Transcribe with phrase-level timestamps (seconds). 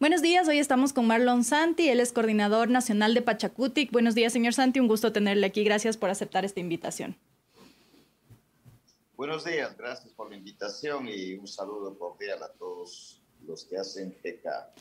[0.00, 3.90] Buenos días, hoy estamos con Marlon Santi, él es coordinador nacional de Pachacutic.
[3.90, 5.64] Buenos días, señor Santi, un gusto tenerle aquí.
[5.64, 7.16] Gracias por aceptar esta invitación.
[9.16, 14.16] Buenos días, gracias por la invitación y un saludo cordial a todos los que hacen
[14.22, 14.72] PK.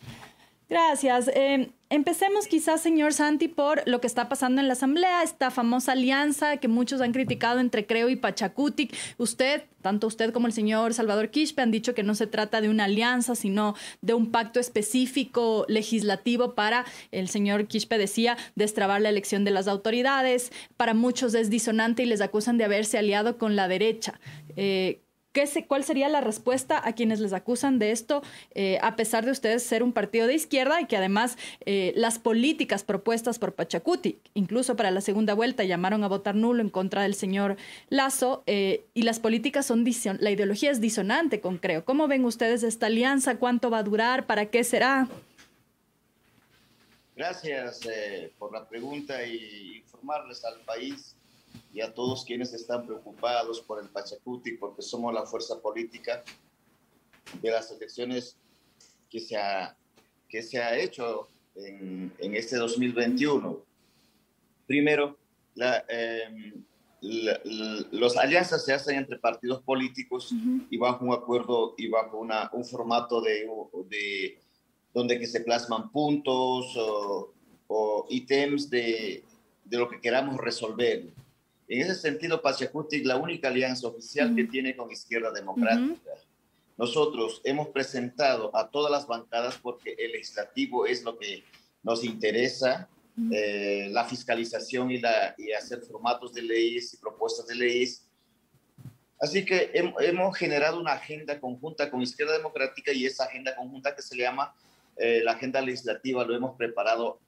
[0.70, 1.30] Gracias.
[1.30, 5.94] Eh, empecemos quizás, señor Santi, por lo que está pasando en la Asamblea, esta famosa
[5.94, 8.94] alianza que muchos han criticado entre Creo y Pachacutic.
[9.18, 12.68] Usted, tanto usted como el señor Salvador Quispe han dicho que no se trata de
[12.68, 19.10] una alianza, sino de un pacto específico legislativo para, el señor Quispe decía, destrabar la
[19.10, 20.52] elección de las autoridades.
[20.76, 24.20] Para muchos es disonante y les acusan de haberse aliado con la derecha.
[24.58, 25.00] Eh,
[25.68, 28.24] ¿Cuál sería la respuesta a quienes les acusan de esto,
[28.56, 32.18] eh, a pesar de ustedes ser un partido de izquierda y que además eh, las
[32.18, 37.04] políticas propuestas por Pachacuti, incluso para la segunda vuelta, llamaron a votar nulo en contra
[37.04, 37.56] del señor
[37.90, 39.86] Lazo, eh, y las políticas son,
[40.20, 41.86] la ideología es disonante con Creo.
[41.86, 43.38] ¿Cómo ven ustedes esta alianza?
[43.38, 44.26] ¿Cuánto va a durar?
[44.26, 45.08] ¿Para qué será?
[47.16, 47.82] Gracias
[48.40, 51.17] por la pregunta y informarles al país
[51.74, 56.24] y a todos quienes están preocupados por el Pachacuti, porque somos la fuerza política
[57.42, 58.38] de las elecciones
[59.10, 59.76] que se ha,
[60.28, 63.64] que se ha hecho en, en este 2021.
[64.66, 65.18] Primero,
[65.56, 66.54] la, eh,
[67.02, 70.34] las alianzas se hacen entre partidos políticos
[70.70, 73.48] y bajo un acuerdo y bajo una, un formato de,
[73.90, 74.40] de
[74.94, 77.34] donde que se plasman puntos o,
[77.68, 79.24] o ítems de,
[79.64, 81.08] de lo que queramos resolver.
[81.68, 86.12] En ese sentido, Pachacuti es la única alianza oficial que tiene con Izquierda Democrática.
[86.78, 91.44] Nosotros hemos presentado a todas las bancadas porque el legislativo es lo que
[91.84, 92.88] nos interesa,
[93.32, 98.08] eh, la fiscalización y, la, y hacer formatos de leyes y propuestas de leyes.
[99.20, 104.04] Así que hemos generado una agenda conjunta con Izquierda Democrática y esa agenda conjunta que
[104.04, 104.54] se llama
[104.96, 107.20] eh, la agenda legislativa lo hemos preparado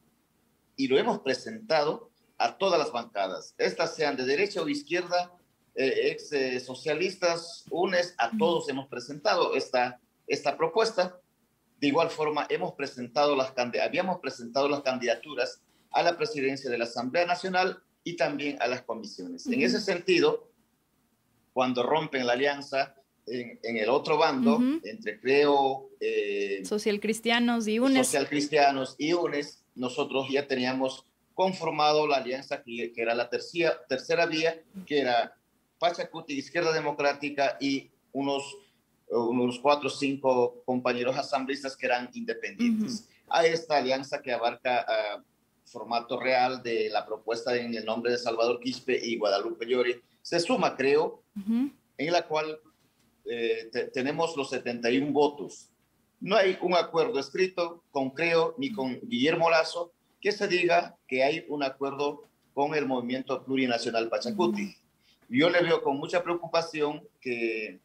[0.76, 2.10] y lo hemos presentado
[2.40, 5.32] a todas las bancadas, estas sean de derecha o de izquierda,
[5.76, 11.20] eh, ex eh, socialistas, UNES, a todos hemos presentado esta, esta propuesta.
[11.80, 16.86] De igual forma, hemos presentado las, habíamos presentado las candidaturas a la presidencia de la
[16.86, 19.46] Asamblea Nacional y también a las comisiones.
[19.48, 20.50] En ese sentido,
[21.54, 22.96] cuando rompen la alianza
[23.28, 25.90] en, el otro bando, entre Creo...
[26.00, 28.08] Eh, social Cristianos y UNES.
[28.08, 31.06] Social Cristianos y UNES, nosotros ya teníamos
[31.40, 35.34] conformado la alianza que, era la tercera, tercera vía, que era
[35.80, 38.58] Pachacuti, Izquierda Democrática y unos,
[39.08, 43.08] unos cuatro o cinco compañeros asambleístas que eran independientes.
[43.30, 45.24] A esta alianza que abarca uh,
[45.64, 50.42] formato real de la propuesta en el nombre de Salvador Quispe y Guadalupe Llori, se
[50.42, 52.60] suma, creo, en la cual
[53.24, 55.70] eh, tenemos los 71 votos.
[56.20, 61.24] No hay un acuerdo escrito con Creo ni con Guillermo Lazo, que se diga que
[61.24, 64.76] hay un acuerdo con el movimiento plurinacional Pachacuti.
[65.30, 67.80] Yo le veo con mucha preocupación que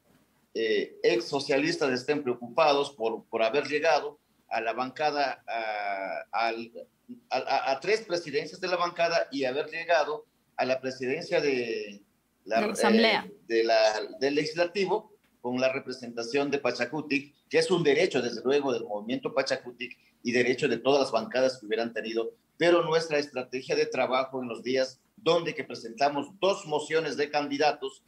[0.54, 4.18] eh, ex socialistas estén preocupados por, por haber llegado
[4.48, 6.52] a la bancada, a,
[7.30, 12.02] a, tres presidencias de la bancada y haber llegado a la presidencia de
[12.44, 13.26] la, Asamblea.
[13.26, 15.13] Eh, de la, del Legislativo
[15.44, 20.32] con la representación de Pachacutic, que es un derecho, desde luego, del movimiento Pachacutic y
[20.32, 24.62] derecho de todas las bancadas que hubieran tenido, pero nuestra estrategia de trabajo en los
[24.62, 28.02] días donde que presentamos dos mociones de candidatos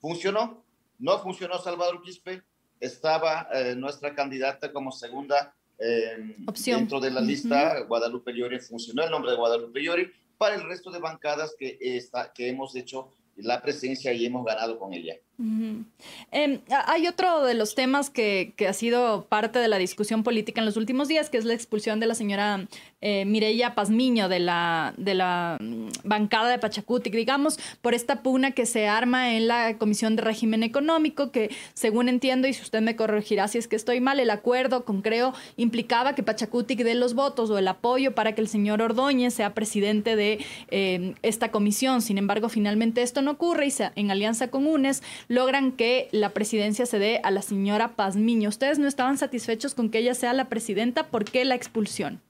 [0.00, 0.62] funcionó.
[1.00, 2.44] No funcionó Salvador Quispe,
[2.78, 9.10] estaba eh, nuestra candidata como segunda eh, dentro de la lista, Guadalupe Llori, funcionó el
[9.10, 13.60] nombre de Guadalupe Llori, para el resto de bancadas que, está, que hemos hecho la
[13.60, 15.16] presencia y hemos ganado con ella.
[15.36, 20.60] Em, hay otro de los temas que, que, ha sido parte de la discusión política
[20.60, 22.68] en los últimos días, que es la expulsión de la señora
[23.06, 28.52] eh, Mireya Pazmiño de la, de la mm, bancada de Pachacutic, digamos, por esta pugna
[28.52, 32.80] que se arma en la Comisión de Régimen Económico, que según entiendo, y si usted
[32.80, 36.94] me corregirá si es que estoy mal, el acuerdo con Creo implicaba que Pachacutic dé
[36.94, 41.50] los votos o el apoyo para que el señor Ordóñez sea presidente de eh, esta
[41.50, 42.00] comisión.
[42.00, 46.86] Sin embargo, finalmente esto no ocurre y en alianza con UNES logran que la presidencia
[46.86, 48.48] se dé a la señora Pazmiño.
[48.48, 51.08] ¿Ustedes no estaban satisfechos con que ella sea la presidenta?
[51.08, 52.20] ¿Por qué la expulsión?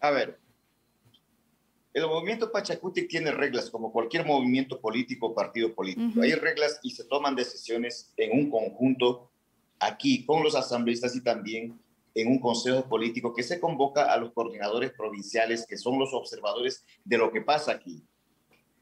[0.00, 0.38] A ver,
[1.94, 6.22] el movimiento Pachacuti tiene reglas como cualquier movimiento político o partido político.
[6.22, 9.30] Hay reglas y se toman decisiones en un conjunto
[9.78, 11.78] aquí con los asambleístas y también
[12.14, 16.84] en un consejo político que se convoca a los coordinadores provinciales que son los observadores
[17.04, 18.02] de lo que pasa aquí.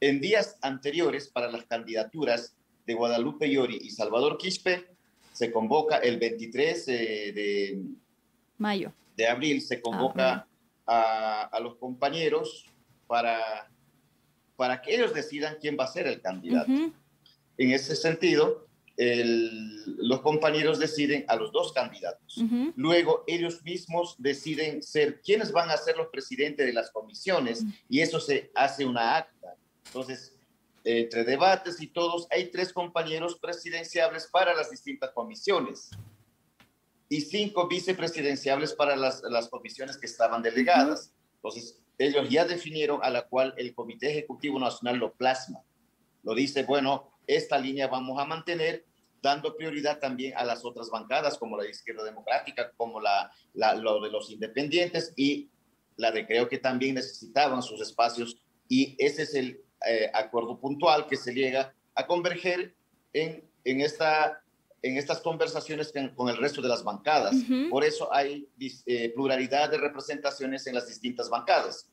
[0.00, 2.56] En días anteriores, para las candidaturas,
[2.90, 4.88] de Guadalupe Llori y Salvador Quispe
[5.32, 7.78] se convoca el 23 eh,
[8.58, 8.92] Mayo.
[9.16, 10.48] de abril se convoca
[10.86, 12.66] a, a los compañeros
[13.06, 13.70] para,
[14.56, 16.72] para que ellos decidan quién va a ser el candidato.
[17.58, 18.66] En ese sentido,
[18.96, 22.38] el- los compañeros deciden a los dos candidatos.
[22.74, 28.00] Luego ellos mismos deciden ser quiénes van a ser los presidentes de las comisiones y
[28.00, 29.54] eso se hace una acta.
[29.86, 30.34] Entonces,
[30.84, 35.90] entre debates y todos, hay tres compañeros presidenciables para las distintas comisiones
[37.08, 41.12] y cinco vicepresidenciables para las, las comisiones que estaban delegadas.
[41.36, 45.60] Entonces, ellos ya definieron a la cual el Comité Ejecutivo Nacional lo plasma.
[46.22, 48.86] Lo dice, bueno, esta línea vamos a mantener,
[49.22, 54.00] dando prioridad también a las otras bancadas, como la Izquierda Democrática, como la, la- lo
[54.00, 55.50] de los independientes y
[55.96, 58.40] la de creo que también necesitaban sus espacios.
[58.68, 62.74] Y ese es el eh, acuerdo puntual que se llega a converger
[63.12, 64.42] en, en, esta,
[64.82, 67.34] en estas conversaciones con, con el resto de las bancadas.
[67.70, 68.48] Por eso hay
[68.86, 71.90] eh, pluralidad de representaciones en las distintas bancadas.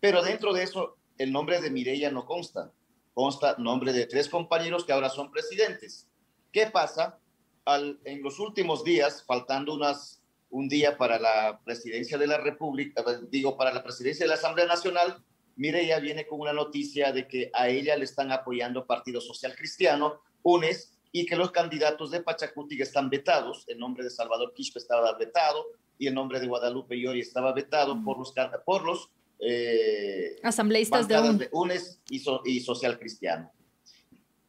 [0.00, 2.72] Pero dentro de eso, el nombre de Mireya no consta.
[3.14, 6.08] Consta nombre de tres compañeros que ahora son presidentes.
[6.50, 7.18] ¿Qué pasa?
[7.64, 10.20] Al- en los últimos días, faltando unas,
[10.50, 14.66] un día para la presidencia de la República, digo, para la presidencia de la Asamblea
[14.66, 15.22] Nacional,
[15.56, 20.20] Mireya viene con una noticia de que a ella le están apoyando Partido Social Cristiano,
[20.42, 23.64] UNES, y que los candidatos de Pachacuti están vetados.
[23.68, 25.66] El nombre de Salvador Quispe estaba vetado
[25.98, 28.32] y el nombre de Guadalupe Llori estaba vetado por los,
[28.64, 31.38] por los eh, Asambleístas de bancadas un.
[31.38, 33.52] de UNES y, so- y Social Cristiano.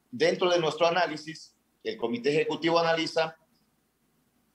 [0.09, 1.53] Dentro de nuestro análisis,
[1.83, 3.35] el Comité Ejecutivo analiza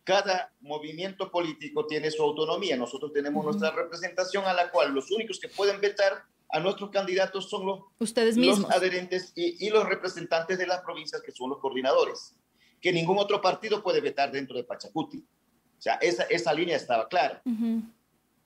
[0.03, 2.77] cada movimiento político tiene su autonomía.
[2.79, 7.49] Nosotros tenemos nuestra representación a la cual los únicos que pueden vetar a nuestros candidatos
[7.51, 8.71] son los, Ustedes los mismos.
[8.73, 12.35] adherentes y, y los representantes de las provincias que son los coordinadores,
[12.81, 15.19] que ningún otro partido puede vetar dentro de Pachacuti.
[15.19, 17.83] O sea, esa, esa línea estaba clara Ujú.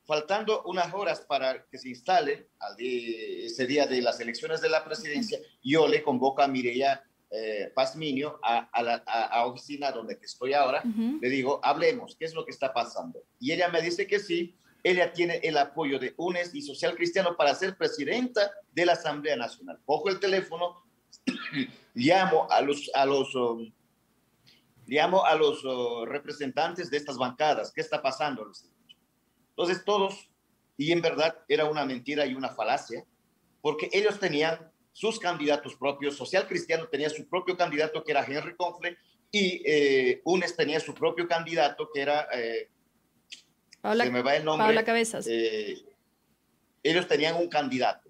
[0.04, 4.69] faltando unas horas para que se instale al día- ese día de las elecciones de
[4.69, 7.04] la presidencia, yo le convoco a Mireya
[7.34, 10.82] eh, Pazmiño a, a la a, oficina donde estoy ahora.
[10.84, 11.19] Ujú.
[11.22, 13.22] Le digo, hablemos, ¿qué es lo que está pasando?
[13.40, 17.37] Y ella me dice que sí, ella tiene el apoyo de UNES y Social Cristiano
[17.37, 19.79] para ser presidenta de la Asamblea Nacional.
[19.84, 20.82] Cojo el teléfono,
[21.94, 23.73] llamo a los, a los, um,
[24.87, 27.73] llamo a los uh, representantes de estas bancadas.
[27.73, 28.50] ¿Qué está pasando?
[29.50, 30.31] Entonces todos,
[30.76, 33.05] y en verdad era una mentira y una falacia,
[33.61, 38.55] porque ellos tenían sus candidatos propios, Social Cristiano tenía su propio candidato que era Henry
[38.56, 38.99] Confle
[39.31, 42.69] y eh, UNES tenía su propio candidato que era, eh,
[43.82, 45.26] Paola, se me va el nombre, Paola Cabezas.
[45.29, 45.76] eh,
[46.82, 48.08] ellos tenían un candidato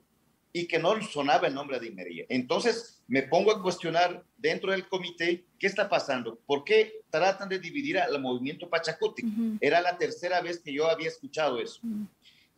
[0.52, 2.26] y que no sonaba el nombre de Imería.
[2.28, 7.58] Entonces me pongo a cuestionar dentro del comité qué está pasando, por qué tratan de
[7.58, 9.24] dividir al movimiento Pachacuti.
[9.24, 9.56] Ujú.
[9.60, 11.80] Era la tercera vez que yo había escuchado eso.
[11.82, 12.06] Ujú.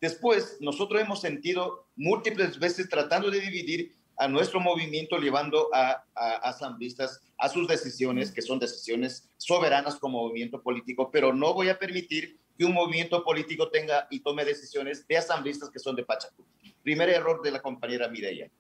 [0.01, 6.35] Después, nosotros hemos sentido múltiples veces tratando de dividir a nuestro movimiento, llevando a, a
[6.49, 11.79] asambleístas a sus decisiones, que son decisiones soberanas como movimiento político, pero no voy a
[11.79, 16.75] permitir que un movimiento político tenga y tome decisiones de asambleístas que son de Pachacuti.
[16.83, 18.51] Primer error de la compañera Mireya.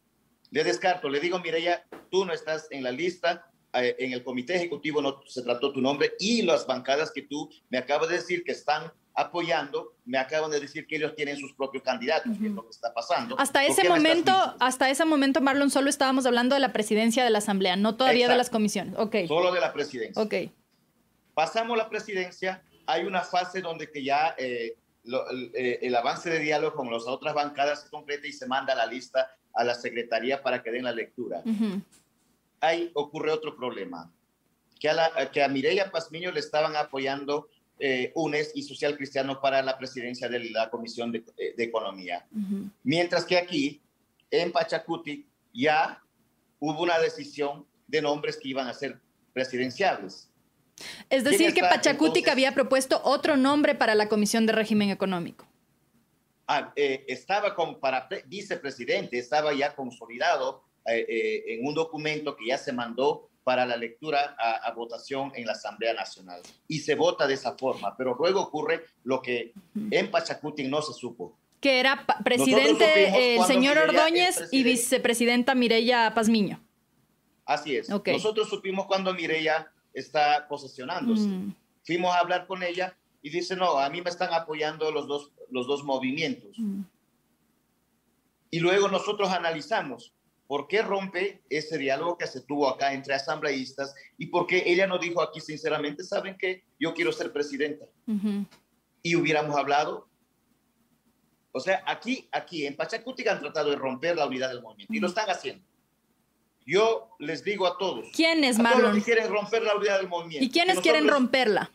[0.51, 4.55] Le descarto, le digo, Mireya, tú no estás en la lista, eh, en el comité
[4.55, 8.45] ejecutivo no se trató tu nombre y las bancadas que tú me acabas de decir
[8.45, 12.53] que están apoyando, me acaban de decir que ellos tienen sus propios candidatos, que es
[12.53, 13.39] lo que está pasando.
[13.39, 17.31] Hasta ¿Por ese momento, hasta ese momento, Marlon, solo estábamos hablando de la presidencia de
[17.31, 18.39] la Asamblea, no todavía de Exacto.
[18.39, 18.95] las comisiones.
[18.99, 19.17] Ok.
[19.29, 20.21] Solo de la presidencia.
[20.21, 20.35] Ok.
[21.33, 26.31] Pasamos la presidencia, hay una fase donde que ya eh, lo- el, eh, el avance
[26.31, 29.75] de diálogo con las otras bancadas se completa y se manda la lista a la
[29.75, 31.43] secretaría para que den la lectura.
[31.45, 31.81] Ujú.
[32.61, 34.11] ahí ocurre otro problema,
[34.81, 37.49] que a, la, que a Mireya Pazmiño le estaban apoyando
[37.79, 42.27] eh, UNES y Social Cristiano para la presidencia de la Comisión de, eh, de Economía.
[42.35, 42.71] Ujú.
[42.85, 43.83] Mientras que aquí,
[44.31, 46.03] en Pachacuti, ya
[46.59, 48.99] hubo una decisión de nombres que iban a ser
[49.35, 50.31] presidenciables.
[51.11, 52.33] Es ¿Quién decir, que está, Pachacutic entonces?
[52.33, 55.47] había propuesto otro nombre para la Comisión de Régimen Económico.
[56.47, 62.37] Ah, eh, estaba como para pre- vicepresidente, estaba ya consolidado eh, eh, en un documento
[62.37, 66.41] que ya se mandó para la lectura a, a votación en la Asamblea Nacional.
[66.69, 69.53] Y se vota de esa forma, pero luego ocurre lo que
[69.91, 71.37] en Pachacuti no se supo.
[71.61, 76.63] Que era presidente el cuando señor Ordóñez y vicepresidenta Mireya Pazmiño.
[77.47, 77.91] Así es.
[77.91, 78.09] Ok.
[78.09, 81.27] Nosotros supimos cuando Mireya está posesionándose.
[81.27, 81.55] Mm.
[81.85, 85.33] Fuimos a hablar con ella y dice, no, a mí me están apoyando los dos,
[85.51, 86.59] los dos movimientos.
[86.59, 86.83] Mm.
[88.51, 90.13] Y luego nosotros analizamos
[90.47, 94.87] por qué rompe ese diálogo que se tuvo acá entre asambleístas y por qué ella
[94.87, 96.65] nos dijo aquí sinceramente, ¿saben qué?
[96.79, 97.87] Yo quiero ser presidenta.
[99.03, 100.09] Y hubiéramos hablado.
[101.53, 105.01] O sea, aquí, aquí en Pachacuti han tratado de romper la unidad del movimiento y
[105.01, 105.65] lo están haciendo.
[106.67, 108.09] Yo les digo a todos.
[108.15, 108.93] ¿Quiénes, Marlon?
[108.93, 110.45] Todos que quieren romper la unidad del movimiento.
[110.45, 111.71] ¿Y quiénes quieren romperla?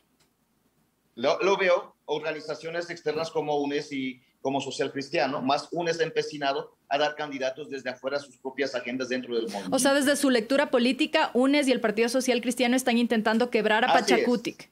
[1.16, 6.98] Lo, lo, veo, organizaciones externas como UNES y como Social Cristiano, más UNES empecinado a
[6.98, 9.76] dar candidatos desde afuera a sus propias agendas dentro del movimiento.
[9.76, 13.84] O sea, desde su lectura política, UNES y el Partido Social Cristiano están intentando quebrar
[13.86, 14.70] a Pachacutic.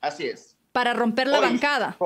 [0.00, 0.56] Así es.
[0.72, 1.96] Para romper la bancada.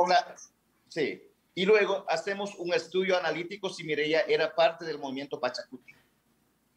[0.88, 1.22] sí.
[1.54, 5.97] Y luego hacemos un estudio analítico si Mireya era parte del movimiento Pachacutic.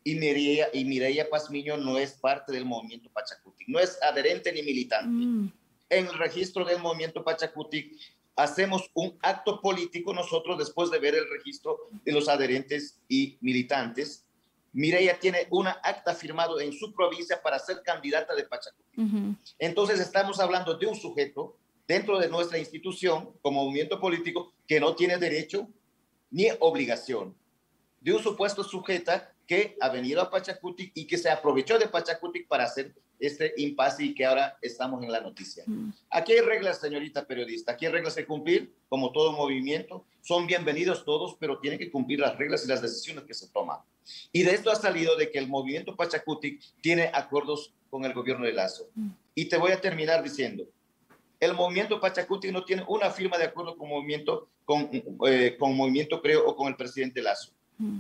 [0.03, 4.63] Y Mireya, y Mireya Pazmiño no es parte del movimiento Pachacutic, no es adherente ni
[4.63, 5.08] militante.
[5.08, 5.51] Mm.
[5.89, 7.98] En el registro del movimiento Pachacutic
[8.36, 14.25] hacemos un acto político nosotros después de ver el registro de los adherentes y militantes.
[14.74, 19.36] Mireya tiene una acta firmado en su provincia para ser candidata de Pachacuti.
[19.60, 24.96] Entonces estamos hablando de un sujeto dentro de nuestra institución como movimiento político que no
[24.96, 25.67] tiene derecho
[26.31, 27.36] ni obligación
[28.01, 32.43] de un supuesto sujeta que ha venido a Pachacuti y que se aprovechó de Pachacuti
[32.43, 35.65] para hacer este impasse y que ahora estamos en la noticia.
[35.67, 35.89] Mm.
[36.10, 40.05] Aquí hay reglas, señorita periodista, aquí hay reglas que cumplir, como todo movimiento.
[40.22, 43.79] Son bienvenidos todos, pero tienen que cumplir las reglas y las decisiones que se toman.
[44.31, 48.46] Y de esto ha salido de que el movimiento Pachacuti tiene acuerdos con el gobierno
[48.46, 48.89] de Lazo.
[48.96, 49.10] Mm.
[49.36, 50.63] Y te voy a terminar diciendo,
[51.41, 54.89] el movimiento Pachacuti no tiene una firma de acuerdo con movimiento, con,
[55.27, 57.51] eh, con movimiento creo o con el presidente Lazo.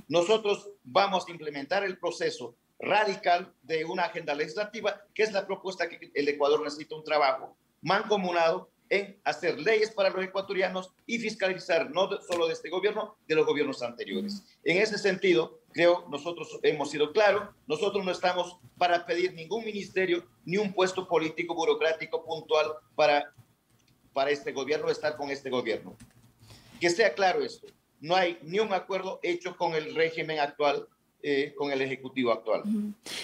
[0.07, 5.87] Nosotros vamos a implementar el proceso radical de una agenda legislativa, que es la propuesta
[5.87, 11.89] que el Ecuador necesita un trabajo mancomunado en hacer leyes para los ecuatorianos y fiscalizar
[11.91, 14.43] no solo de este gobierno, de los gobiernos anteriores.
[14.65, 20.25] En ese sentido, creo nosotros hemos sido claros, nosotros no estamos para pedir ningún ministerio
[20.43, 23.33] ni un puesto político burocrático puntual para,
[24.11, 25.95] para este gobierno, estar con este gobierno.
[26.81, 27.67] Que sea claro esto,
[28.01, 30.87] no hay ni un acuerdo hecho con el régimen actual
[31.23, 32.63] eh, con el Ejecutivo actual.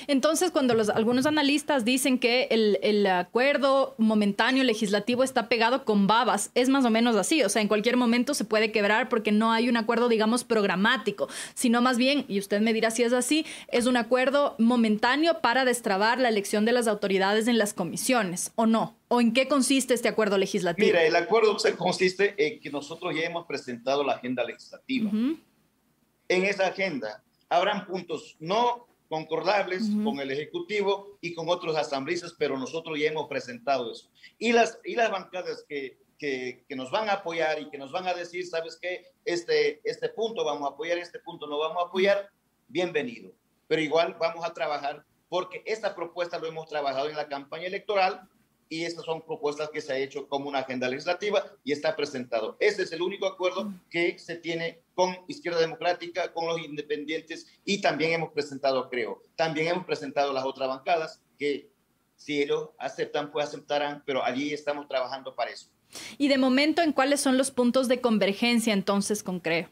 [0.05, 6.51] Entonces, cuando algunos analistas dicen que el, el, acuerdo momentáneo legislativo está pegado con babas,
[6.53, 9.51] es más o menos así, o sea, en cualquier momento se puede quebrar porque no
[9.51, 13.47] hay un acuerdo, digamos, programático, sino más bien, y usted me dirá si es así,
[13.69, 18.67] es un acuerdo momentáneo para destrabar la elección de las autoridades en las comisiones, ¿o
[18.67, 18.96] no?
[19.09, 20.85] ¿O en qué consiste este acuerdo legislativo?
[20.85, 25.09] Mira, el acuerdo consiste en que nosotros ya hemos presentado la agenda legislativa.
[25.09, 32.57] En esa agenda habrán puntos no concordables con el Ejecutivo y con otros asambleístas, pero
[32.57, 34.09] nosotros ya hemos presentado eso.
[34.37, 37.93] Y las, y las bancadas que, que, que, nos van a apoyar y que nos
[37.93, 39.05] van a decir, ¿sabes qué?
[39.23, 42.29] Este, este punto vamos a apoyar, este punto no vamos a apoyar,
[42.67, 43.31] bienvenido.
[43.69, 48.27] Pero igual vamos a trabajar porque esta propuesta lo hemos trabajado en la campaña electoral
[48.69, 52.57] y estas son propuestas que se ha hecho como una agenda legislativa y está presentado.
[52.59, 57.81] Ese es el único acuerdo que se tiene con Izquierda Democrática, con los independientes y
[57.81, 61.69] también hemos presentado, creo, también hemos presentado las otras bancadas que
[62.15, 65.69] si ellos aceptan, pues aceptarán, pero allí estamos trabajando para eso.
[66.17, 69.69] Y de momento, ¿en cuáles son los puntos de convergencia entonces con Creo?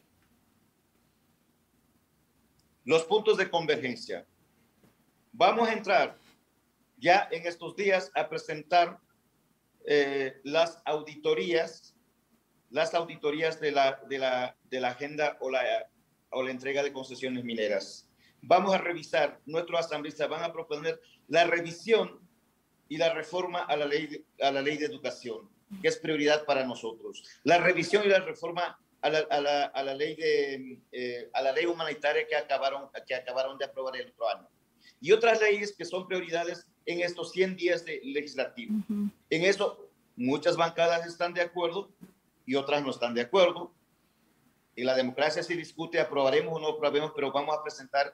[2.85, 4.25] Los puntos de convergencia.
[5.33, 6.15] Vamos a entrar
[7.05, 8.97] ya en estos días a presentar
[9.85, 11.95] eh, las auditorías,
[12.71, 15.61] las auditorías de la, de la, de la agenda o la,
[16.31, 18.09] o la entrega de concesiones mineras.
[18.41, 22.27] Vamos a revisar, nuestros asambleístas van a proponer la revisión
[22.89, 25.47] y la reforma a la ley a la ley de educación,
[25.83, 27.23] que es prioridad para nosotros.
[27.43, 31.41] La revisión y la reforma a la, a la, a la ley, de, eh, a
[31.43, 34.49] la ley humanitaria que acabaron, que acabaron de aprobar el otro año.
[34.99, 38.73] Y otras leyes que son prioridades en estos 100 días de legislativo.
[39.29, 41.89] En eso muchas bancadas están de acuerdo
[42.45, 43.71] y otras no están de acuerdo.
[44.75, 48.13] En la democracia se discute, aprobaremos o no aprobaremos, pero vamos a presentar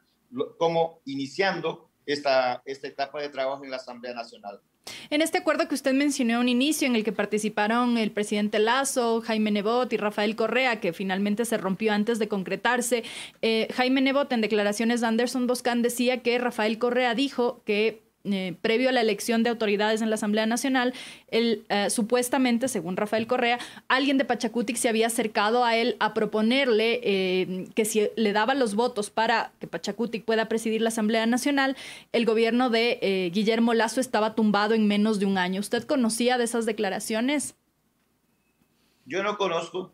[0.58, 4.62] como iniciando esta, esta etapa de trabajo en la Asamblea Nacional.
[5.10, 8.60] En este acuerdo que usted mencionó a un inicio, en el que participaron el presidente
[8.60, 13.04] Lazo, Jaime Nebot y Rafael Correa, que finalmente se rompió antes de concretarse,
[13.42, 18.56] eh, Jaime Nebot en declaraciones de Anderson Boscan decía que Rafael Correa dijo que eh,
[18.62, 20.94] previo a la elección de autoridades en la Asamblea Nacional,
[21.30, 27.00] eh, supuestamente, según Rafael Correa, alguien de Pachacutic se había acercado a él a proponerle
[27.04, 31.76] eh, que si le daba los votos para que Pachacutic pueda presidir la Asamblea Nacional,
[32.12, 35.60] el gobierno de Guillermo Lazo estaba tumbado en menos de un año.
[35.60, 37.56] ¿Usted conocía de esas declaraciones?
[39.06, 39.92] Yo no conozco.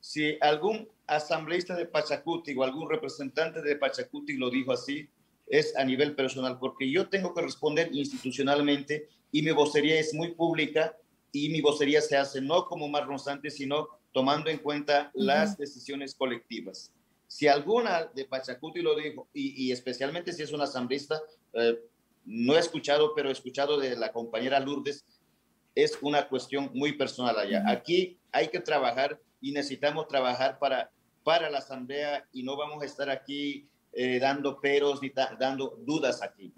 [0.00, 5.08] Si algún asambleísta de Pachacutic o algún representante de Pachacutic lo dijo así,
[5.46, 10.34] es a nivel personal, porque yo tengo que responder institucionalmente y mi vocería es muy
[10.34, 10.96] pública
[11.32, 16.14] y mi vocería se hace no como más rozante, sino tomando en cuenta las decisiones
[16.14, 16.92] colectivas.
[17.26, 21.20] Si alguna de Pachacuti lo dijo, y, especialmente si es una asambleísta,
[21.52, 21.78] eh,
[22.24, 25.04] no he escuchado, pero he escuchado de la compañera Lourdes,
[25.74, 27.62] es una cuestión muy personal allá.
[27.66, 30.90] Aquí hay que trabajar y necesitamos trabajar para,
[31.22, 36.22] para la asamblea y no vamos a estar aquí eh, dando peros ni dando dudas
[36.22, 36.52] aquí.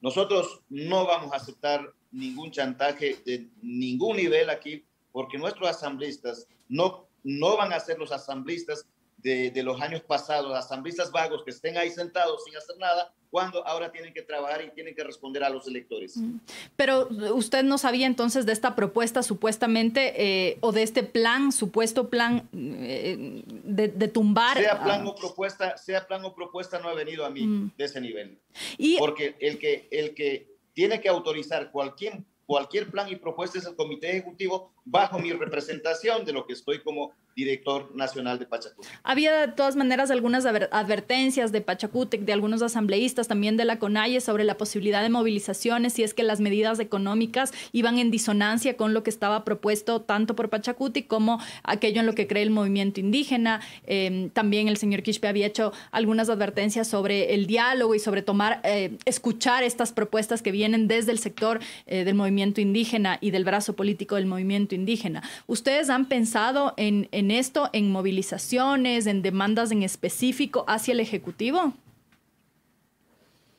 [0.00, 7.08] Nosotros no vamos a aceptar ningún chantaje de ningún nivel aquí porque nuestros asambleístas no,
[7.24, 8.86] no van a ser los asambleístas
[9.18, 13.66] de, de, los años pasados, asambleístas vagos que estén ahí sentados sin hacer nada, cuando
[13.66, 16.16] ahora tienen que trabajar y tienen que responder a los electores.
[16.16, 16.38] Mm.
[16.76, 22.08] Pero usted no sabía entonces de esta propuesta supuestamente eh, o de este plan, supuesto
[22.08, 24.56] plan eh, de, de, tumbar.
[24.56, 27.72] Sea plan o propuesta, sea plan o propuesta, no ha venido a mí mm.
[27.76, 28.38] de ese nivel.
[28.78, 33.66] Y, Porque el que, el que tiene que autorizar cualquier cualquier plan y propuesta es
[33.66, 38.90] el comité ejecutivo bajo mi representación de lo que estoy como director nacional de Pachacutic.
[39.02, 44.20] Había de todas maneras algunas advertencias de Pachacútec, de algunos asambleístas, también de la CONAIE,
[44.20, 48.92] sobre la posibilidad de movilizaciones si es que las medidas económicas iban en disonancia con
[48.92, 53.00] lo que estaba propuesto tanto por Pachacútec como aquello en lo que cree el movimiento
[53.00, 53.60] indígena.
[53.86, 58.60] Em, también el señor Quispe había hecho algunas advertencias sobre el diálogo y sobre tomar,
[58.64, 63.44] eh, escuchar estas propuestas que vienen desde el sector eh, del movimiento indígena y del
[63.44, 65.22] brazo político del movimiento indígena.
[65.46, 71.74] ¿Ustedes han pensado en en esto, en movilizaciones, en demandas en específico hacia el Ejecutivo?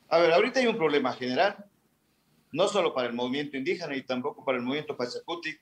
[0.08, 1.64] A ver, ahorita hay un problema general,
[2.52, 5.56] no solo para el movimiento indígena y tampoco para el movimiento Pachacuti.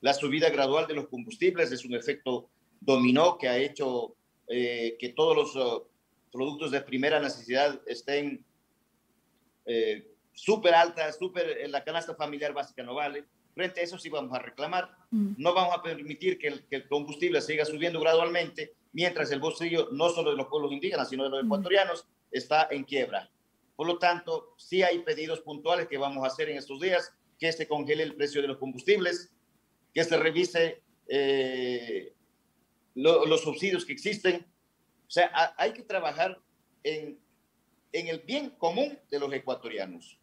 [0.00, 2.48] La subida gradual de los combustibles es un efecto
[2.80, 4.14] dominó que ha hecho
[4.46, 5.82] eh, que todos los uh,
[6.30, 8.44] productos de primera necesidad estén
[9.64, 13.24] eh, súper altas, súper, en la canasta familiar básica no vale.
[13.54, 14.90] Frente a eso sí vamos a reclamar.
[15.10, 15.34] Mm.
[15.38, 20.32] No vamos a permitir que el, combustible siga subiendo gradualmente mientras el bolsillo no solo
[20.32, 21.46] de los pueblos indígenas, sino de los mm.
[21.46, 23.30] ecuatorianos está en quiebra.
[23.76, 27.52] Por lo tanto, sí hay pedidos puntuales que vamos a hacer en estos días, que
[27.52, 29.32] se congele el precio de los combustibles,
[29.92, 32.12] que se revise eh,
[32.94, 34.46] los subsidios que existen.
[35.06, 36.40] O sea, hay que trabajar
[36.82, 37.18] en,
[37.92, 40.18] en el bien común de los ecuatorianos.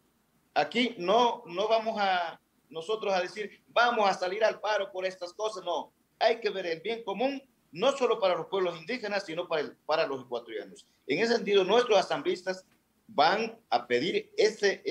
[0.54, 2.38] Aquí no, no vamos a,
[2.72, 5.64] nosotros a decir, vamos a salir al paro por estas cosas.
[5.64, 9.62] No, hay que ver el bien común, no solo para los pueblos indígenas, sino para,
[9.62, 10.86] el, para los ecuatorianos.
[11.06, 12.64] En ese sentido, nuestros asambleístas
[13.06, 14.82] van a pedir este,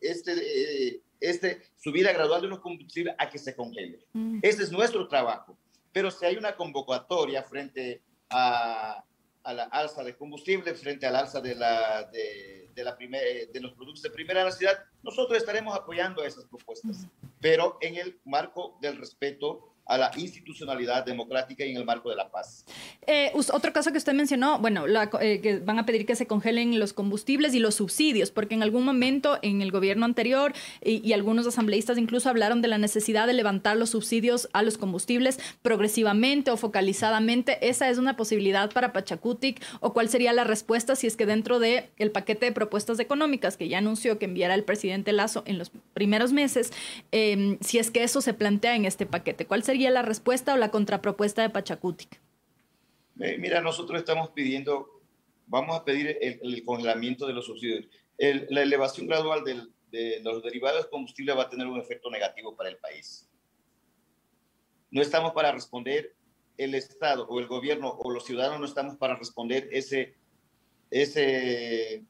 [0.00, 4.04] este, este subida gradual de los combustibles a que se congele.
[4.12, 4.40] Mm.
[4.42, 5.56] Ese es nuestro trabajo.
[5.92, 9.04] Pero si hay una convocatoria frente a,
[9.44, 13.72] a la alza de combustible, frente al alza de, la, de, de, la de los
[13.72, 17.06] productos de primera necesidad, nosotros estaremos apoyando esas propuestas,
[17.40, 22.16] pero en el marco del respeto a la institucionalidad democrática y en el marco de
[22.16, 22.64] la paz.
[23.06, 24.84] Eh, otro caso que usted mencionó, bueno,
[25.20, 28.62] eh, que van a pedir que se congelen los combustibles y los subsidios, porque en
[28.62, 30.52] algún momento en el gobierno anterior
[30.84, 35.40] y, algunos asambleístas incluso hablaron de la necesidad de levantar los subsidios a los combustibles
[35.62, 37.66] progresivamente o focalizadamente.
[37.66, 41.58] ¿Esa es una posibilidad para Pachacutic o cuál sería la respuesta si es que dentro
[41.58, 45.56] del el paquete de propuestas económicas que ya anunció que enviará el presidente Lazo en
[45.56, 46.72] los primeros meses,
[47.10, 49.46] em, si es que eso se plantea en este paquete?
[49.46, 52.20] ¿Cuál sería la respuesta o la contrapropuesta de Pachacutic?
[53.14, 55.02] mira, nosotros estamos pidiendo,
[55.46, 57.86] vamos a pedir el, congelamiento de los subsidios.
[58.16, 59.42] la elevación gradual
[59.90, 63.28] de los derivados de combustible va a tener un efecto negativo para el país.
[64.90, 66.14] No estamos para responder
[66.58, 70.16] el Estado o el gobierno o los ciudadanos no estamos para responder ese,
[70.90, 72.04] ese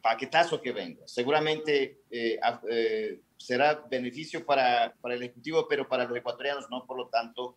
[0.00, 1.06] paquetazo que venga.
[1.06, 2.38] Seguramente eh,
[2.70, 6.84] eh, será beneficio para, para, el Ejecutivo, pero para los ecuatorianos no.
[6.84, 7.56] Por lo tanto,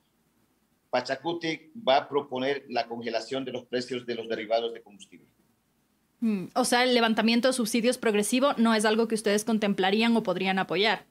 [0.90, 5.28] Pachacuti va a proponer la congelación de los precios de los derivados de combustible.
[6.20, 10.24] Mm, o sea, el levantamiento de subsidios progresivo no es algo que ustedes contemplarían o
[10.24, 11.06] podrían apoyar.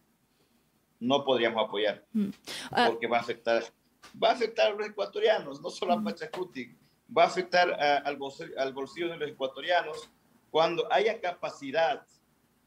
[1.00, 2.28] No podríamos apoyar, mm.
[2.70, 2.86] ah.
[2.90, 3.64] porque va a afectar,
[4.22, 6.04] va a afectar a los ecuatorianos, no solo a mm.
[6.04, 6.76] Pachacuti,
[7.16, 8.18] va a afectar al,
[8.58, 10.10] al bolsillo de los ecuatorianos
[10.50, 12.06] cuando haya capacidad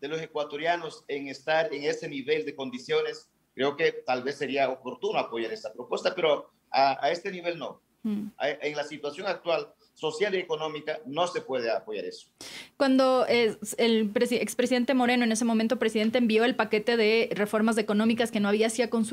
[0.03, 4.69] de los ecuatorianos en estar en ese nivel de condiciones, creo que tal vez sería
[4.69, 7.81] oportuno apoyar esta propuesta, pero a, este nivel no.
[8.01, 8.27] Mm.
[8.37, 12.27] En la situación actual, social y económica, no se puede apoyar eso.
[12.77, 13.58] Cuando el
[14.32, 18.67] expresidente Moreno, en ese momento presidente, envió el paquete de reformas económicas que no había,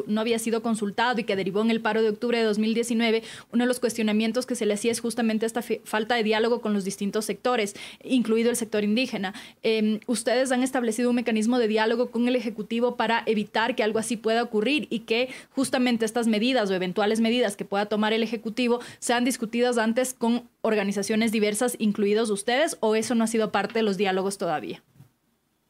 [0.06, 3.64] no había sido consultado y que derivó en el paro de octubre de 2019, uno
[3.64, 6.84] de los cuestionamientos que se le hacía es justamente esta falta de diálogo con los
[6.84, 9.34] distintos sectores, incluido el sector indígena.
[9.62, 13.98] Em, ustedes han establecido un mecanismo de diálogo con el Ejecutivo para evitar que algo
[13.98, 18.22] así pueda ocurrir y que justamente estas medidas o eventuales medidas que pueda tomar el
[18.22, 23.74] Ejecutivo sean discutidas antes con organizaciones diversas, incluidos ustedes, o eso no ha sido parte
[23.74, 24.82] de los diálogos todavía?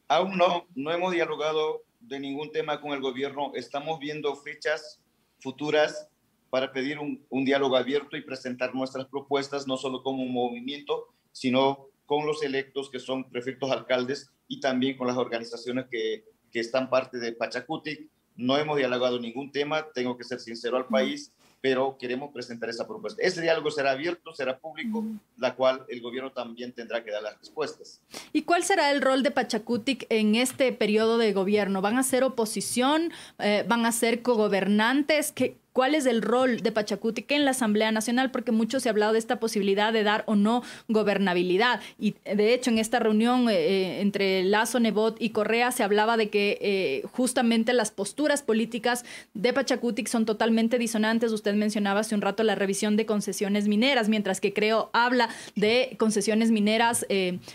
[0.07, 3.51] Aún no, no hemos dialogado de ningún tema con el gobierno.
[3.55, 5.01] Estamos viendo fechas
[5.39, 6.07] futuras
[6.49, 11.87] para pedir un, diálogo abierto y presentar nuestras propuestas, no solo como un movimiento, sino
[12.05, 16.89] con los electos que son prefectos alcaldes y también con las organizaciones que, que están
[16.89, 18.09] parte de Pachacutic.
[18.35, 22.87] No hemos dialogado ningún tema, tengo que ser sincero al país pero queremos presentar esa
[22.87, 23.21] propuesta.
[23.21, 25.05] Ese diálogo será abierto, será público,
[25.37, 28.01] la cual el gobierno también tendrá que dar las respuestas.
[28.33, 31.81] ¿Y cuál será el rol de Pachacutic en este periodo de gobierno?
[31.81, 33.11] ¿Van a ser oposición?
[33.37, 35.31] Eh, ¿Van a ser cogobernantes?
[35.31, 38.91] ¿Qué, cuál es el rol de Pachacutic en la Asamblea Nacional, porque mucho se ha
[38.91, 41.81] hablado de esta posibilidad de dar o no gobernabilidad.
[41.99, 46.17] Y de hecho, en esta reunión eh, eh, entre Lazo, Nebot y Correa se hablaba
[46.17, 51.31] de que eh, justamente las posturas políticas de Pachacutic son totalmente disonantes.
[51.31, 55.95] Usted mencionaba hace un rato la revisión de concesiones mineras, mientras que creo habla de
[55.97, 57.05] concesiones mineras,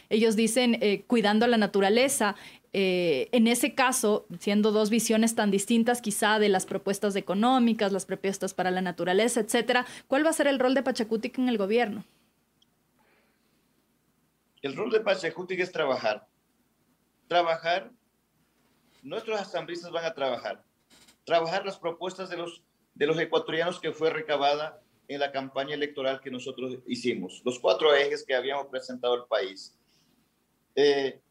[0.09, 2.37] ellos dicen cuidando la naturaleza.
[2.79, 8.05] Eh, en ese caso, siendo dos visiones tan distintas quizá de las propuestas económicas, las
[8.05, 11.57] propuestas para la naturaleza, etcétera, ¿cuál va a ser el rol de Pachacutic en el
[11.57, 12.05] gobierno?
[14.61, 16.27] El rol de Pachacutic es trabajar.
[17.29, 17.91] Trabajar,
[19.03, 20.63] nuestros asambleístas van a trabajar.
[21.25, 22.63] Trabajar las propuestas de los,
[22.95, 27.95] de los ecuatorianos que fue recabada en la campaña electoral que nosotros hicimos, los cuatro
[27.95, 29.75] ejes que habíamos presentado al país.
[30.75, 31.23] Eh,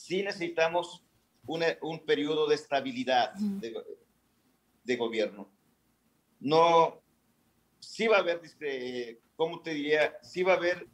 [0.00, 1.02] sí necesitamos
[1.46, 5.48] un periodo de estabilidad de, gobierno.
[6.40, 7.00] No,
[7.78, 8.40] sí va a haber,
[9.36, 10.16] ¿cómo te diría?
[10.22, 10.88] Sí va a haber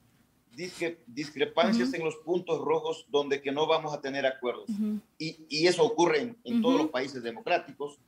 [1.07, 4.69] discrepancias en los puntos rojos donde que no vamos a tener acuerdos.
[5.19, 7.99] y, eso ocurre en, todos los países democráticos.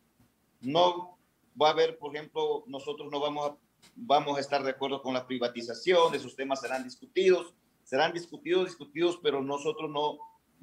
[0.61, 1.17] No
[1.61, 3.57] va a haber, por ejemplo, nosotros no vamos a,
[3.95, 9.19] vamos a estar de acuerdo con la privatización, esos temas serán discutidos, serán discutidos, discutidos,
[9.23, 10.19] pero nosotros no,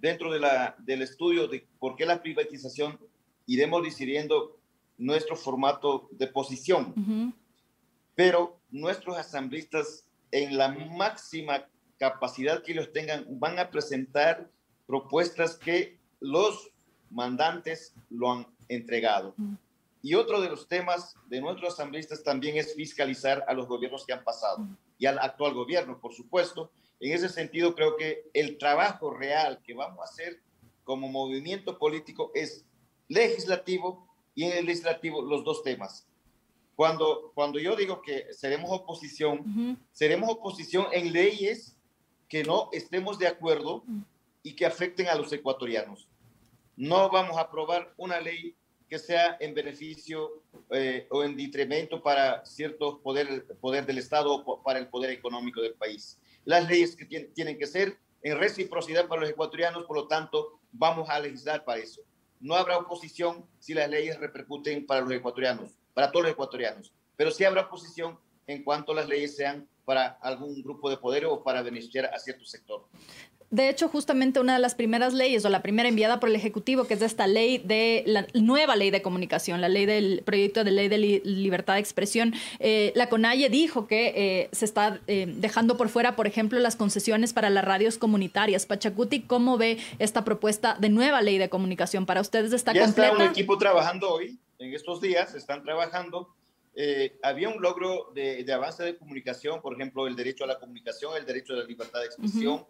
[0.05, 2.99] dentro de la, del estudio de por qué la privatización,
[3.47, 4.55] iremos decidiendo
[4.99, 7.33] nuestro formato de posición.
[8.13, 11.65] Pero nuestros asambleístas, en la máxima
[11.97, 14.47] capacidad que ellos tengan, van a presentar
[14.85, 16.69] propuestas que los
[17.09, 19.33] mandantes lo han entregado.
[20.03, 24.13] Y otro de los temas de nuestros asambleístas también es fiscalizar a los gobiernos que
[24.13, 24.67] han pasado
[24.99, 29.73] y al actual gobierno, por supuesto, en ese sentido, creo que el trabajo real que
[29.73, 30.41] vamos a hacer
[30.83, 32.65] como movimiento político es
[33.07, 36.07] legislativo y en el legislativo los dos temas.
[36.75, 41.77] Cuando, cuando yo digo que seremos oposición, seremos oposición en leyes
[42.27, 43.83] que no estemos de acuerdo
[44.43, 46.07] y que afecten a los ecuatorianos.
[46.75, 48.55] No vamos a aprobar una ley
[48.89, 54.61] que sea en beneficio eh, o en detrimento para ciertos poderes poder del Estado o
[54.61, 59.21] para el poder económico del país las leyes que tienen que ser en reciprocidad para
[59.21, 62.01] los ecuatorianos, por lo tanto, vamos a legislar para eso.
[62.39, 67.31] No habrá oposición si las leyes repercuten para los ecuatorianos, para todos los ecuatorianos, pero
[67.31, 71.61] sí habrá oposición en cuanto las leyes sean para algún grupo de poder o para
[71.61, 72.87] beneficiar a cierto sector.
[73.55, 76.83] De hecho, justamente una de las primeras leyes o la primera enviada por el Ejecutivo,
[76.83, 80.71] que es esta ley de la nueva ley de comunicación, la ley del proyecto de
[80.71, 85.77] ley de libertad de expresión, eh, la CONAIE dijo que eh, se está eh, dejando
[85.77, 88.65] por fuera, por ejemplo, las concesiones para las radios comunitarias.
[88.65, 92.05] Pachacuti, ¿cómo ve esta propuesta de nueva ley de comunicación?
[92.05, 93.13] ¿Para ustedes está ya completa?
[93.13, 96.35] está un equipo trabajando hoy, en estos días, están trabajando.
[97.23, 101.25] había un logro de, avance de comunicación, por ejemplo, el derecho a la comunicación, el
[101.25, 102.65] derecho a la libertad de expresión.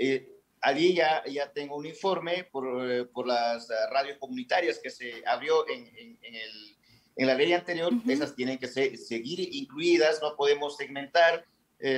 [0.00, 0.28] Eh,
[0.60, 5.22] allí ya, ya tengo un informe por, eh, por las eh, radios comunitarias que se
[5.26, 6.76] abrió en, en, el,
[7.16, 7.92] en la ley anterior.
[8.08, 11.44] Esas tienen que seguir incluidas, no podemos segmentar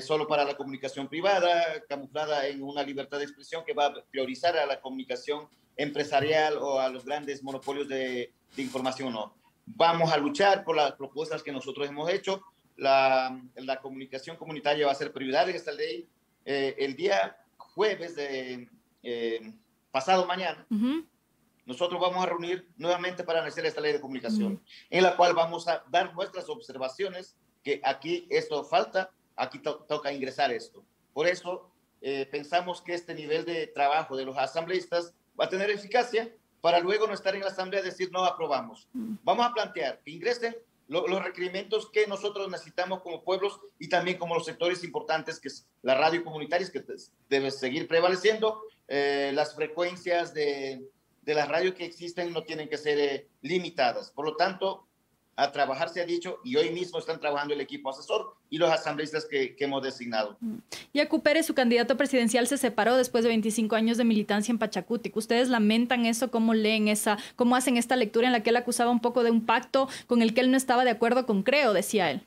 [0.02, 4.54] solo para la comunicación privada, camuflada en una libertad de expresión que va a priorizar
[4.58, 9.10] a la comunicación empresarial o a los grandes monopolios de, de información.
[9.10, 9.34] No.
[9.64, 12.42] Vamos a luchar por las propuestas que nosotros hemos hecho.
[12.76, 16.06] La, la comunicación comunitaria va a ser prioridad en esta ley.
[16.44, 17.38] el día
[17.74, 18.68] jueves de
[19.02, 19.52] eh,
[19.90, 20.66] pasado mañana,
[21.66, 25.68] nosotros vamos a reunir nuevamente para analizar esta ley de comunicación, en la cual vamos
[25.68, 30.84] a dar nuestras observaciones, que aquí esto falta, aquí toca ingresar esto.
[31.12, 35.70] Por eso eh, pensamos que este nivel de trabajo de los asambleístas va a tener
[35.70, 38.88] eficacia para luego no estar en la asamblea y decir no aprobamos.
[38.92, 39.16] Mm.
[39.22, 40.56] Vamos a plantear que ingresen
[40.90, 45.68] los requerimientos que nosotros necesitamos como pueblos y también como los sectores importantes, que es
[45.82, 46.84] la radio comunitaria, que
[47.28, 50.82] debe seguir prevaleciendo, eh, las frecuencias de,
[51.22, 54.10] de las radios que existen no tienen que ser eh, limitadas.
[54.10, 54.88] Por lo tanto,
[55.36, 58.70] a trabajar, se ha dicho, y hoy mismo están trabajando el equipo asesor y los
[58.70, 60.36] asambleístas que, hemos designado.
[60.40, 60.56] Mm.
[60.92, 65.16] Yacu Pérez, su candidato presidencial, se separó después de 25 años de militancia en Pachacutic.
[65.16, 66.30] ¿Ustedes lamentan eso?
[66.30, 67.18] ¿Cómo leen esa?
[67.36, 70.20] ¿Cómo hacen esta lectura en la que él acusaba un poco de un pacto con
[70.22, 72.22] el que él no estaba de acuerdo con Creo, decía él?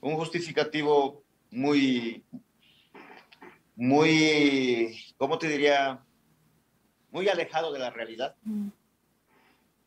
[0.00, 2.22] Un justificativo muy,
[3.74, 6.00] muy, ¿cómo te diría?
[7.10, 8.36] Muy alejado de la realidad.
[8.42, 8.68] Mm.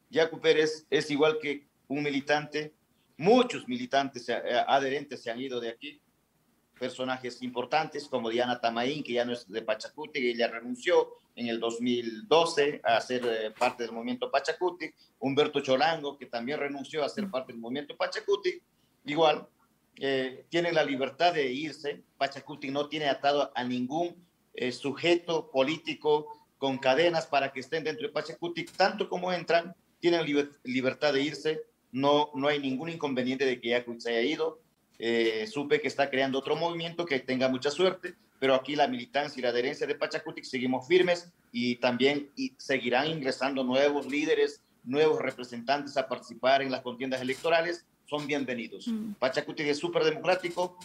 [0.10, 2.74] Yacu Pérez es igual que un militante,
[3.18, 6.02] muchos militantes eh, adherentes se han ido de aquí,
[6.80, 11.48] personajes importantes como Diana Tamaín, que ya no es de Pachacuti, y ella renunció en
[11.48, 17.10] el 2012 a ser eh, parte del movimiento Pachacuti, Humberto Cholango, que también renunció a
[17.10, 18.62] ser parte del movimiento Pachacuti,
[19.06, 19.48] igual,
[20.00, 24.26] eh, tienen la libertad de irse, Pachacuti no tiene atado a ningún
[24.72, 29.76] sujeto político con cadenas para que estén dentro de Pachacuti, tanto como entran,
[30.10, 34.62] tienen libertad de irse, no, no hay ningún inconveniente de que Yacuit se haya ido.
[35.00, 39.40] Eh, supe que está creando otro movimiento que tenga mucha suerte, pero aquí la militancia
[39.40, 45.22] y la adherencia de Pachacutic seguimos firmes y también y seguirán ingresando nuevos líderes, nuevos
[45.22, 47.86] representantes a participar en las contiendas electorales.
[48.06, 48.88] Son bienvenidos.
[48.88, 49.14] Mm.
[49.20, 50.78] Pachacutic es súper democrático,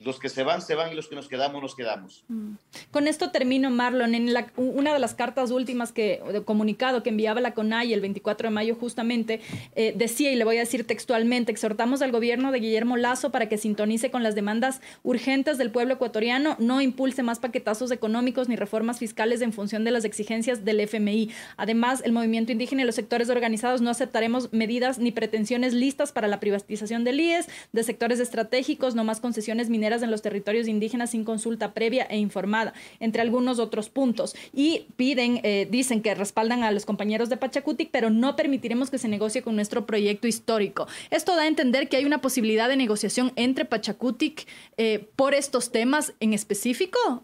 [0.00, 2.24] los que se van, se van y los que nos quedamos, nos quedamos.
[2.28, 2.54] Mm.
[2.90, 4.14] Con esto termino, Marlon.
[4.14, 8.02] En la, una de las cartas últimas que, de comunicado que enviaba la CONAI el
[8.02, 9.40] 24 de mayo justamente,
[9.74, 13.48] eh, decía, y le voy a decir textualmente, exhortamos al gobierno de Guillermo Lazo para
[13.48, 18.56] que sintonice con las demandas urgentes del pueblo ecuatoriano, no impulse más paquetazos económicos ni
[18.56, 21.30] reformas fiscales en función de las exigencias del FMI.
[21.56, 26.28] Además, el movimiento indígena y los sectores organizados no aceptaremos medidas ni pretensiones listas para
[26.28, 31.10] la privatización del IES, de sectores estratégicos, no más concesiones mineras en los territorios indígenas
[31.10, 34.34] sin consulta previa e informada, entre algunos otros puntos.
[34.52, 38.98] Y piden, eh, dicen que respaldan a los compañeros de Pachacutic, pero no permitiremos que
[38.98, 40.86] se negocie con nuestro proyecto histórico.
[41.10, 44.46] Esto da a entender que hay una posibilidad de negociación entre Pachacutic
[44.76, 47.22] eh, por estos temas en específico.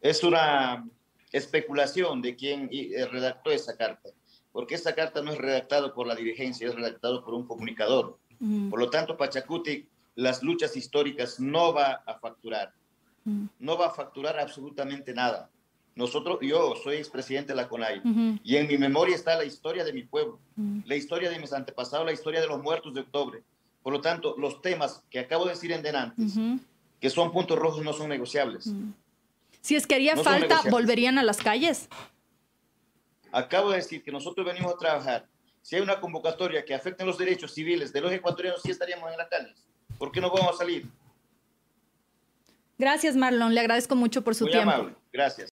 [0.00, 0.84] Es una
[1.30, 4.10] especulación de quién eh, redactó esa carta,
[4.52, 8.18] porque esa carta no es redactada por la dirigencia, es redactada por un comunicador.
[8.70, 12.72] Por lo tanto, Pachacutic las luchas históricas no va a facturar.
[13.24, 13.46] Mm.
[13.58, 15.50] No va a facturar absolutamente nada.
[15.94, 18.00] Nosotros, yo soy expresidente de la CONAI
[18.42, 20.80] y en mi memoria está la historia de mi pueblo, mm.
[20.86, 23.42] la historia de mis antepasados, la historia de los muertos de octubre.
[23.82, 26.34] Por lo tanto, los temas que acabo de decir en denantes,
[27.00, 28.68] que son puntos rojos, no son negociables.
[28.68, 28.92] Mm.
[29.60, 31.88] Si es que haría falta, ¿volverían a las calles?
[33.30, 35.28] Acabo de decir que nosotros venimos a trabajar.
[35.62, 39.18] Si hay una convocatoria que afecte los derechos civiles de los ecuatorianos, sí estaríamos en
[39.18, 39.64] las calles.
[40.02, 40.90] ¿Por qué no vamos a salir?
[42.76, 43.54] Gracias, Marlon.
[43.54, 44.90] Le agradezco mucho por su tiempo.
[45.12, 45.48] Gracias.